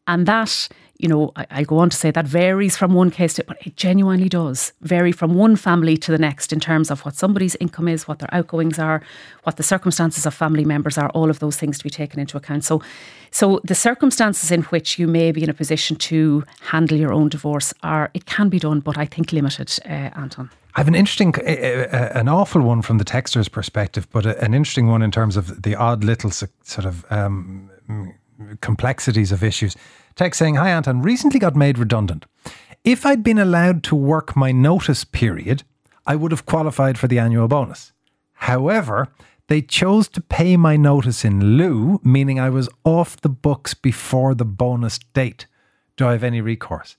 and 0.06 0.28
that 0.28 0.70
you 0.98 1.08
know, 1.08 1.32
I, 1.36 1.46
I, 1.50 1.64
go 1.64 1.80
on 1.80 1.90
to 1.90 1.98
say 1.98 2.12
that 2.12 2.26
varies 2.26 2.78
from 2.78 2.94
one 2.94 3.12
case 3.12 3.34
to, 3.34 3.44
but 3.44 3.58
it 3.66 3.76
genuinely 3.76 4.30
does 4.30 4.72
vary 4.82 5.12
from 5.12 5.34
one 5.34 5.56
family 5.56 5.98
to 5.98 6.12
the 6.12 6.18
next 6.18 6.54
in 6.54 6.60
terms 6.60 6.90
of 6.90 7.02
what 7.02 7.16
somebody's 7.16 7.56
income 7.56 7.88
is, 7.88 8.08
what 8.08 8.20
their 8.20 8.34
outgoings 8.34 8.80
are, 8.80 9.02
what 9.44 9.58
the 9.58 9.64
circumstances 9.64 10.26
of 10.26 10.34
family 10.34 10.64
members 10.64 10.98
are, 10.98 11.10
all 11.10 11.30
of 11.30 11.40
those 11.40 11.58
things 11.58 11.78
to 11.78 11.84
be 11.84 11.90
taken 11.90 12.20
into 12.20 12.38
account. 12.38 12.64
So, 12.64 12.82
so 13.32 13.60
the 13.64 13.76
circumstances 13.76 14.52
in 14.52 14.64
which 14.64 14.98
you 14.98 15.08
may 15.08 15.32
be 15.32 15.44
in 15.44 15.50
a 15.50 15.54
position 15.54 15.98
to 15.98 16.44
handle 16.62 16.98
your 16.98 17.12
own 17.12 17.30
divorce 17.30 17.74
are, 17.84 18.10
it 18.14 18.26
can 18.26 18.50
be 18.50 18.60
done, 18.60 18.80
but 18.80 18.98
I 18.98 19.06
think 19.06 19.34
limited, 19.34 19.78
uh, 19.86 20.12
Anton. 20.16 20.50
I 20.76 20.80
have 20.80 20.88
an 20.88 20.96
interesting, 20.96 21.34
uh, 21.36 21.42
uh, 21.42 22.20
an 22.20 22.28
awful 22.28 22.62
one 22.62 22.82
from 22.82 22.98
the 22.98 23.06
texter's 23.06 23.50
perspective, 23.50 24.08
but 24.12 24.26
an 24.26 24.54
interesting 24.54 24.88
one 24.88 25.02
in 25.02 25.12
terms 25.12 25.38
of 25.38 25.62
the 25.64 25.76
odd 25.76 26.04
little 26.04 26.32
sort 26.32 26.86
of 26.86 27.06
um, 27.10 27.70
complexities 28.62 29.32
of 29.32 29.44
issues. 29.44 29.76
Text 30.16 30.40
saying, 30.40 30.56
Hi 30.56 30.70
Anton, 30.70 31.02
recently 31.02 31.40
got 31.40 31.58
made 31.58 31.78
redundant. 31.78 32.26
If 32.86 33.06
I'd 33.06 33.24
been 33.24 33.38
allowed 33.38 33.84
to 33.84 33.96
work 33.96 34.36
my 34.36 34.52
notice 34.52 35.04
period, 35.04 35.64
I 36.06 36.16
would 36.16 36.32
have 36.32 36.46
qualified 36.46 36.98
for 36.98 37.08
the 37.08 37.20
annual 37.20 37.50
bonus. 37.50 37.92
However, 38.34 39.10
they 39.48 39.62
chose 39.62 40.08
to 40.10 40.22
pay 40.22 40.56
my 40.56 40.78
notice 40.78 41.26
in 41.26 41.58
lieu, 41.58 42.00
meaning 42.04 42.40
I 42.40 42.50
was 42.50 42.70
off 42.86 43.20
the 43.20 43.30
books 43.30 43.74
before 43.74 44.34
the 44.34 44.46
bonus 44.46 45.00
date. 45.00 45.48
Do 45.98 46.08
I 46.08 46.14
have 46.14 46.24
any 46.24 46.40
recourse? 46.40 46.96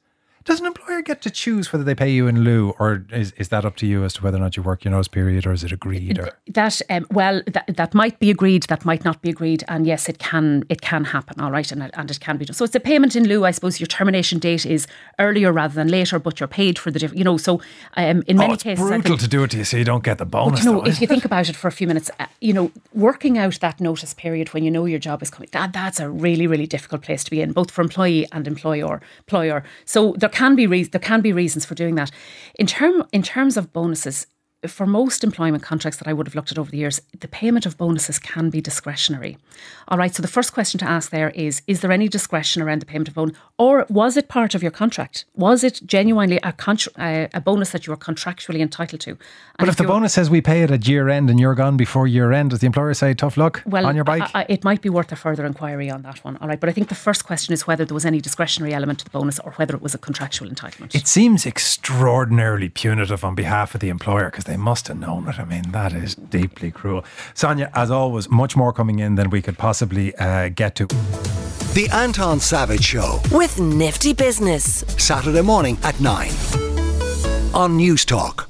Does 0.47 0.61
an 0.61 0.67
employer 0.67 1.03
get 1.03 1.23
to 1.23 1.31
choose 1.31 1.73
whether 1.73 1.83
they 1.83 1.97
pay 1.97 2.09
you 2.09 2.29
in 2.29 2.43
lieu, 2.43 2.73
or 2.79 3.05
is, 3.11 3.33
is 3.33 3.49
that 3.49 3.65
up 3.65 3.75
to 3.77 3.87
you 3.87 4.05
as 4.05 4.13
to 4.15 4.23
whether 4.23 4.37
or 4.37 4.41
not 4.41 4.57
you 4.57 4.63
work 4.63 4.85
your 4.85 4.93
notice 4.93 5.09
period, 5.09 5.45
or 5.45 5.53
is 5.53 5.65
it 5.65 5.73
agreed? 5.73 6.21
Or? 6.21 6.31
That 6.47 6.81
um, 6.89 7.05
well, 7.11 7.43
that, 7.49 7.77
that 7.77 7.95
might 7.95 8.21
be 8.21 8.31
agreed, 8.31 8.63
that 8.65 8.85
might 8.85 9.05
not 9.05 9.21
be 9.23 9.29
agreed, 9.29 9.65
and 9.67 9.89
yes, 9.89 10.09
it 10.09 10.21
can 10.21 10.63
it 10.69 10.83
can 10.83 11.03
happen. 11.03 11.41
All 11.41 11.51
right, 11.51 11.71
and 11.73 11.91
and 11.93 12.11
it 12.13 12.21
can 12.21 12.37
be 12.37 12.45
done. 12.45 12.55
So 12.55 12.65
it's 12.65 12.77
a 12.77 12.81
payment 12.81 13.17
in 13.17 13.27
lieu. 13.27 13.45
I 13.45 13.51
suppose 13.51 13.81
your 13.81 13.89
termination 13.89 14.39
date 14.39 14.65
is 14.65 14.87
earlier 15.19 15.53
rather 15.53 15.75
than 15.75 15.89
later, 15.89 16.21
but 16.21 16.39
you're 16.39 16.47
paid 16.47 16.79
for 16.79 16.93
the 16.93 17.01
different. 17.01 17.19
You 17.19 17.25
know, 17.25 17.39
so 17.39 17.61
um, 17.97 18.23
in 18.29 18.37
many 18.37 18.53
oh, 18.53 18.55
it's 18.55 18.63
cases, 18.63 18.85
brutal 18.87 19.03
think, 19.03 19.21
to 19.23 19.29
do 19.29 19.43
it 19.43 19.51
to 19.51 19.57
you, 19.59 19.65
so 19.65 19.77
you 19.79 19.85
don't 19.85 20.05
get 20.05 20.19
the 20.19 20.27
bonus. 20.27 20.61
you 20.61 20.71
know, 20.71 20.81
though, 20.81 20.87
if 20.87 21.01
you 21.01 21.09
think 21.09 21.25
about 21.25 21.49
it 21.49 21.57
for 21.57 21.67
a 21.67 21.73
few 21.73 21.89
minutes, 21.89 22.09
uh, 22.21 22.27
you 22.41 22.53
know, 22.53 22.71
working 22.95 23.37
out 23.37 23.59
that 23.59 23.81
notice 23.81 24.15
period 24.15 24.55
when 24.55 24.63
you 24.63 24.71
know 24.71 24.85
your 24.85 25.01
job 25.01 25.25
is 25.25 25.31
coming, 25.31 25.49
that 25.51 25.73
that's 25.73 25.99
a 25.99 26.09
really 26.09 26.47
really 26.47 26.69
difficult 26.69 27.03
place 27.03 27.25
to 27.25 27.33
be 27.33 27.41
in, 27.41 27.51
both 27.51 27.73
for 27.73 27.83
employee 27.83 28.29
and 28.31 28.47
employer. 28.47 29.01
Employer. 29.27 29.65
So 29.85 30.15
there 30.17 30.31
can 30.37 30.55
be 30.55 30.67
re- 30.67 30.85
there 30.85 31.01
can 31.01 31.21
be 31.23 31.33
reasons 31.33 31.65
for 31.65 31.75
doing 31.75 31.95
that. 31.95 32.11
In 32.57 32.67
term 32.67 33.03
in 33.13 33.23
terms 33.23 33.57
of 33.57 33.73
bonuses, 33.73 34.27
for 34.67 34.87
most 34.87 35.23
employment 35.23 35.63
contracts 35.63 35.99
that 35.99 36.09
I 36.09 36.13
would 36.13 36.27
have 36.27 36.35
looked 36.35 36.51
at 36.51 36.59
over 36.59 36.71
the 36.71 36.79
years, 36.79 37.01
the 37.19 37.29
payment 37.29 37.67
of 37.67 37.77
bonuses 37.77 38.19
can 38.19 38.51
be 38.51 38.61
discretionary. 38.61 39.37
All 39.89 39.99
right, 39.99 40.15
so 40.15 40.23
the 40.23 40.29
first 40.29 40.53
question 40.53 40.79
to 40.79 40.89
ask 40.89 41.11
there 41.11 41.31
is 41.31 41.63
Is 41.67 41.81
there 41.81 41.93
any 41.93 42.09
discretion 42.09 42.63
around 42.63 42.81
the 42.81 42.87
payment 42.87 43.09
of 43.09 43.15
bonus? 43.15 43.37
Or 43.59 43.87
was 43.89 44.17
it 44.17 44.29
part 44.29 44.55
of 44.55 44.63
your 44.63 44.71
contract? 44.71 45.25
Was 45.35 45.63
it 45.63 45.81
genuinely 45.85 46.39
a, 46.43 46.53
contra- 46.53 46.93
uh, 46.97 47.29
a 47.35 47.41
bonus 47.41 47.71
that 47.71 47.87
you 47.87 47.91
were 47.91 47.97
contractually 47.97 48.61
entitled 48.61 49.01
to? 49.03 49.11
And 49.11 49.21
but 49.59 49.69
if, 49.69 49.75
if 49.75 49.79
the 49.79 49.85
bonus 49.85 50.15
says 50.15 50.31
we 50.31 50.41
pay 50.41 50.63
it 50.63 50.71
at 50.71 50.89
year 50.89 51.09
end 51.09 51.31
and 51.31 51.39
you're 51.39 51.55
gone 51.55 51.77
before 51.77 52.07
year 52.07 52.33
end, 52.33 52.51
does 52.51 52.61
the 52.61 52.67
employer 52.67 52.95
say 52.95 53.15
tough 53.15 53.37
luck 53.37 53.63
well, 53.67 53.87
on 53.87 53.95
your 53.95 54.05
bike? 54.05 54.23
I, 54.35 54.41
I, 54.41 54.47
it 54.49 54.65
might 54.65 54.81
be 54.81 54.89
worth 54.89 55.13
a 55.13 55.17
further 55.17 55.45
inquiry 55.45 55.91
on 55.91 56.03
that 56.03 56.25
one. 56.25 56.37
All 56.39 56.49
right, 56.49 56.59
but 56.59 56.69
I 56.69 56.73
think 56.73 56.89
the 56.89 56.95
first 56.95 57.25
question 57.25 57.53
is 57.53 57.67
whether 57.67 57.85
there 57.85 57.95
was 57.95 58.07
any 58.07 58.21
discretionary 58.21 58.75
element 58.75 59.01
to 59.01 59.05
the 59.05 59.11
bonus 59.11 59.39
or 59.41 59.53
whether 59.53 59.75
it 59.75 59.83
was 59.83 59.95
a 59.95 59.99
contractual 59.99 60.49
entitlement. 60.49 60.95
It 60.95 61.07
seems 61.07 61.47
extraordinarily 61.47 62.69
punitive 62.69 63.25
on 63.25 63.35
behalf 63.35 63.75
of 63.75 63.81
the 63.81 63.89
employer 63.89 64.31
because 64.31 64.46
they 64.47 64.57
must 64.57 64.89
have 64.89 64.99
known 64.99 65.29
it. 65.29 65.39
I 65.39 65.45
mean, 65.45 65.71
that 65.73 65.93
is 65.93 66.15
deeply 66.15 66.71
cruel. 66.71 67.05
Sonia, 67.35 67.71
as 67.75 67.91
always, 67.91 68.31
much 68.31 68.57
more 68.57 68.73
coming 68.73 68.99
in 68.99 69.17
than 69.17 69.31
we 69.31 69.43
could 69.43 69.59
possibly 69.59 70.15
uh, 70.17 70.49
get 70.49 70.75
to. 70.77 70.87
The 71.75 71.89
Anton 71.93 72.41
Savage 72.41 72.85
Show. 72.85 73.21
With 73.31 73.61
Nifty 73.61 74.15
Business. 74.15 74.85
Saturday 74.97 75.43
morning 75.43 75.77
at 75.83 76.01
9. 76.01 76.31
On 77.55 77.79
Newstalk. 77.79 78.47